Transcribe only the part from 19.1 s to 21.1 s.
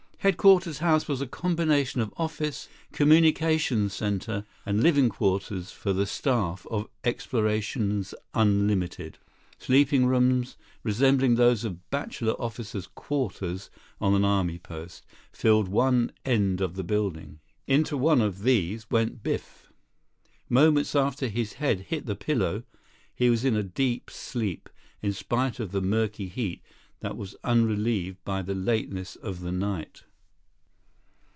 Biff. Moments